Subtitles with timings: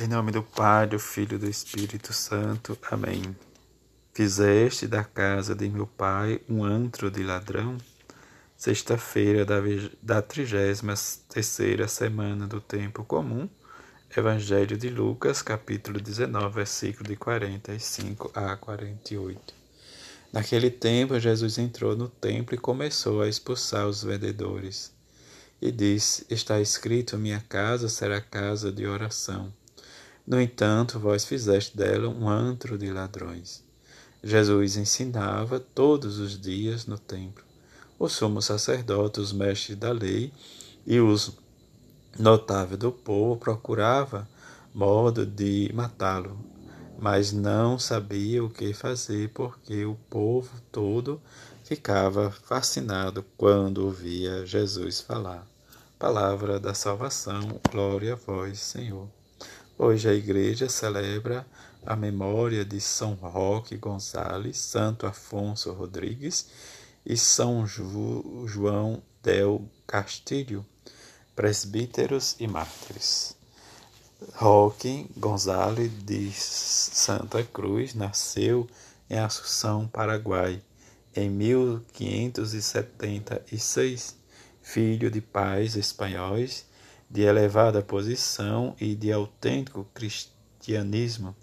[0.00, 2.78] Em nome do Pai, do Filho e do Espírito Santo.
[2.88, 3.36] Amém.
[4.14, 7.76] Fizeste da casa de meu pai um antro de ladrão?
[8.56, 9.44] Sexta-feira
[10.00, 10.94] da trigésima
[11.28, 13.48] terceira semana do tempo comum.
[14.16, 19.52] Evangelho de Lucas, capítulo 19, versículo de 45 a 48.
[20.32, 24.92] Naquele tempo, Jesus entrou no templo e começou a expulsar os vendedores.
[25.60, 29.52] E disse: Está escrito: Minha casa será casa de oração
[30.28, 33.64] no entanto, vós fizeste dela um antro de ladrões.
[34.22, 37.42] Jesus ensinava todos os dias no templo.
[37.98, 40.30] O sumo sacerdote, os mestres da lei
[40.86, 41.32] e os
[42.18, 44.28] notáveis do povo procurava
[44.74, 46.38] modo de matá-lo,
[46.98, 51.22] mas não sabia o que fazer porque o povo todo
[51.64, 55.46] ficava fascinado quando ouvia Jesus falar.
[55.98, 59.17] Palavra da salvação, glória a vós, Senhor.
[59.80, 61.46] Hoje a igreja celebra
[61.86, 66.48] a memória de São Roque Gonzales, Santo Afonso Rodrigues
[67.06, 70.66] e São João del Castilho,
[71.36, 73.36] presbíteros e mártires.
[74.34, 78.66] Roque Gonzales de Santa Cruz nasceu
[79.08, 80.60] em Assunção, Paraguai,
[81.14, 84.16] em 1576,
[84.60, 86.66] filho de pais espanhóis
[87.10, 91.34] de elevada posição e de autêntico cristianismo.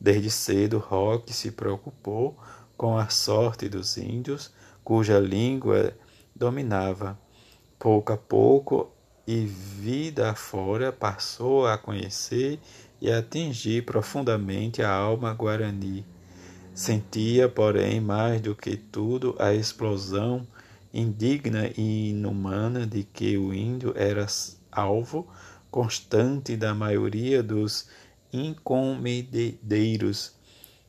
[0.00, 2.38] Desde cedo, Roque se preocupou
[2.76, 5.92] com a sorte dos índios, cuja língua
[6.34, 7.18] dominava.
[7.78, 8.90] Pouco a pouco,
[9.26, 12.58] e vida afora, passou a conhecer
[13.00, 16.04] e atingir profundamente a alma guarani.
[16.74, 20.46] Sentia, porém, mais do que tudo a explosão
[20.92, 24.26] indigna e inumana de que o índio era
[24.70, 25.26] alvo
[25.70, 27.88] constante da maioria dos
[28.32, 30.32] encomendeiros.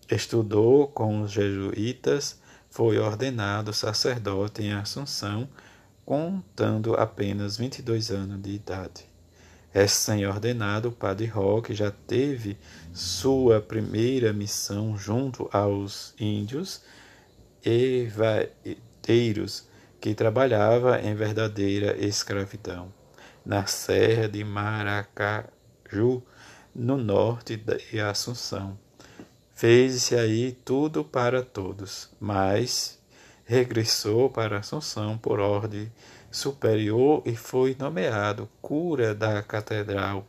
[0.09, 5.49] Estudou com os jesuítas, foi ordenado sacerdote em Assunção,
[6.05, 9.05] contando apenas 22 anos de idade.
[9.71, 12.57] Recém-ordenado, o padre Roque já teve
[12.93, 16.81] sua primeira missão junto aos índios
[17.63, 18.65] evadeiros
[20.01, 22.91] que trabalhava em verdadeira escravidão
[23.45, 26.21] na Serra de Maracaju,
[26.73, 28.77] no norte de Assunção.
[29.53, 32.99] Fez-se aí tudo para todos, mas
[33.45, 35.91] regressou para Assunção por ordem
[36.31, 40.25] superior e foi nomeado cura da catedral,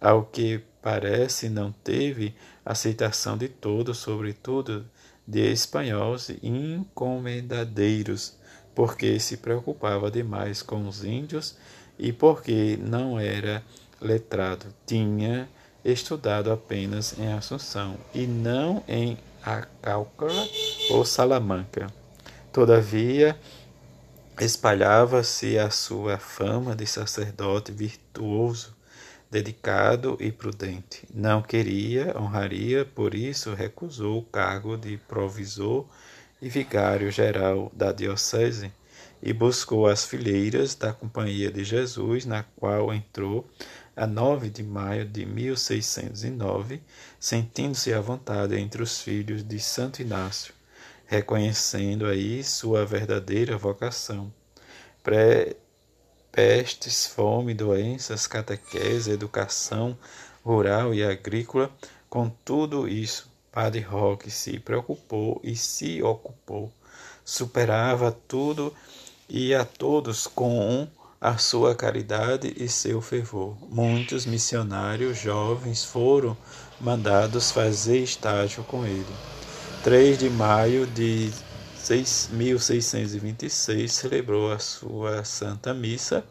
[0.00, 4.86] ao que parece não teve aceitação de todos, sobretudo
[5.26, 8.38] de espanhóis encomendadeiros,
[8.74, 11.56] porque se preocupava demais com os índios
[11.98, 13.62] e porque não era
[14.00, 15.48] letrado, tinha
[15.84, 20.46] estudado apenas em Assunção e não em Acáucala
[20.90, 21.86] ou Salamanca.
[22.52, 23.38] Todavia,
[24.40, 28.76] espalhava-se a sua fama de sacerdote virtuoso,
[29.30, 31.06] dedicado e prudente.
[31.12, 35.86] Não queria, honraria, por isso recusou o cargo de provisor
[36.40, 38.72] e vigário geral da diocese
[39.22, 43.48] e buscou as fileiras da Companhia de Jesus, na qual entrou
[43.96, 46.80] a 9 de maio de 1609,
[47.18, 50.54] sentindo-se à vontade entre os filhos de Santo Inácio,
[51.06, 54.32] reconhecendo aí sua verdadeira vocação.
[55.02, 55.56] Pré
[56.30, 59.98] pestes, fome, doenças, catequese, educação
[60.44, 61.70] rural e agrícola,
[62.08, 66.72] com tudo isso, Padre Roque se preocupou e se ocupou.
[67.24, 68.72] Superava tudo
[69.28, 70.88] e a todos com
[71.20, 73.56] a sua caridade e seu fervor.
[73.68, 76.36] Muitos missionários jovens foram
[76.80, 79.04] mandados fazer estágio com ele.
[79.82, 81.30] 3 de maio de
[82.30, 86.24] 1626 celebrou a sua Santa Missa,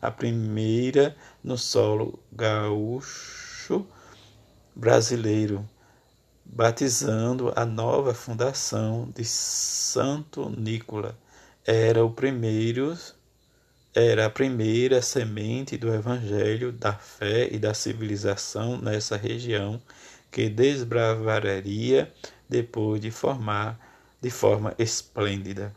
[0.00, 3.86] a primeira no solo gaúcho
[4.74, 5.68] brasileiro,
[6.44, 11.16] batizando a nova fundação de Santo Nicola
[11.64, 12.96] era o primeiro
[13.94, 19.80] era a primeira semente do evangelho da fé e da civilização nessa região
[20.30, 22.12] que desbravaria
[22.48, 23.78] depois de formar
[24.20, 25.72] de forma esplêndida.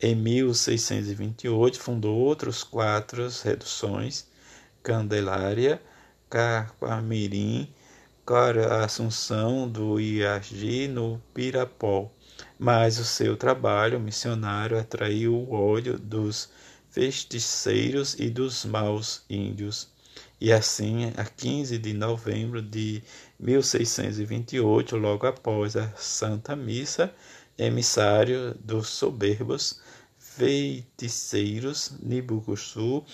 [0.00, 4.26] Em 1628 fundou outros quatro reduções:
[4.82, 5.82] Candelária,
[6.30, 7.68] Carquamirim,
[8.82, 12.10] Assunção do Iagi no Pirapó
[12.58, 16.48] mas o seu trabalho missionário atraiu o olho dos
[16.90, 19.88] festiceiros e dos maus índios,
[20.40, 23.02] E assim, a 15 de novembro de
[23.38, 27.14] 1628, logo após a Santa Missa,
[27.58, 29.80] emissário dos soberbos
[30.18, 33.04] feiticeiros Nibucuçu,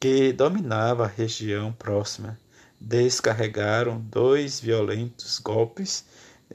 [0.00, 2.38] que dominava a região próxima,
[2.80, 6.04] descarregaram dois violentos golpes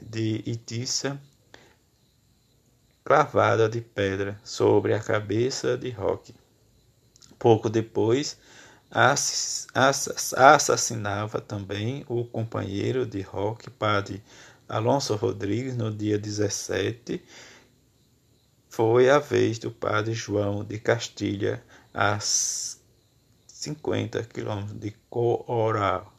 [0.00, 1.20] de Itícia
[3.04, 6.34] cravada de pedra sobre a cabeça de Roque.
[7.38, 8.38] Pouco depois,
[10.34, 14.24] assassinava também o companheiro de Roque, padre
[14.66, 17.22] Alonso Rodrigues, no dia 17.
[18.70, 21.62] Foi a vez do padre João de Castilha,
[21.92, 26.13] a 50 quilômetros de Coral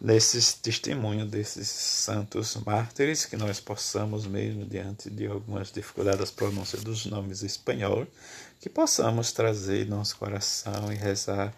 [0.00, 6.84] nesses testemunhos desses santos mártires, que nós possamos mesmo, diante de algumas dificuldades das pronúncias
[6.84, 8.08] dos nomes espanhóis,
[8.60, 11.54] que possamos trazer nosso coração e rezar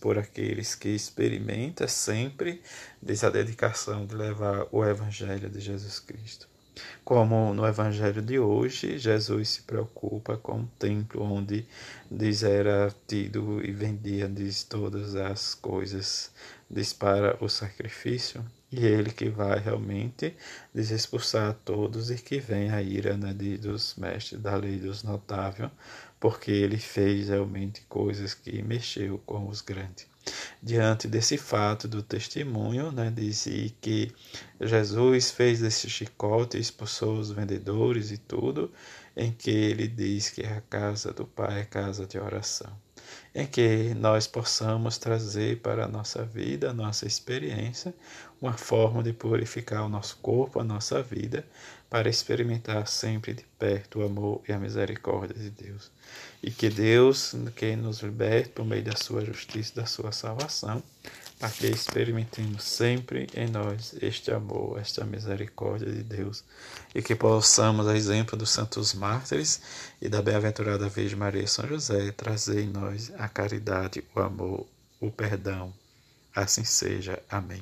[0.00, 2.62] por aqueles que experimentam sempre
[3.00, 6.51] dessa dedicação de levar o Evangelho de Jesus Cristo.
[7.04, 11.66] Como no Evangelho de hoje, Jesus se preocupa com o templo onde
[12.10, 16.30] diz era tido e vendia diz todas as coisas
[16.70, 20.34] diz para o sacrifício, e ele que vai realmente
[20.74, 25.70] desexpulsar todos e que vem a ira né, de, dos mestres da lei dos notáveis,
[26.18, 30.11] porque ele fez realmente coisas que mexeu com os grandes.
[30.62, 33.48] Diante desse fato do testemunho, né, diz
[33.80, 34.12] que
[34.60, 38.72] Jesus fez esse chicote, expulsou os vendedores e tudo,
[39.16, 42.72] em que ele diz que a casa do Pai é casa de oração.
[43.34, 47.94] Em que nós possamos trazer para a nossa vida, a nossa experiência,
[48.40, 51.44] uma forma de purificar o nosso corpo, a nossa vida,
[51.88, 55.90] para experimentar sempre de perto o amor e a misericórdia de Deus.
[56.42, 60.82] E que Deus, que nos liberte por meio da sua justiça, da sua salvação,
[61.38, 66.44] para que experimentemos sempre em nós este amor, esta misericórdia de Deus,
[66.94, 69.60] e que possamos, a exemplo dos santos mártires
[70.00, 74.66] e da bem-aventurada Virgem Maria e São José, trazer em nós a caridade, o amor,
[75.00, 75.72] o perdão.
[76.34, 77.22] Assim seja.
[77.30, 77.60] Amém.